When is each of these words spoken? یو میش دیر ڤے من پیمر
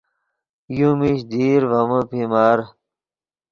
یو 0.77 0.89
میش 0.99 1.19
دیر 1.31 1.61
ڤے 1.69 1.81
من 1.89 2.01
پیمر 2.09 2.57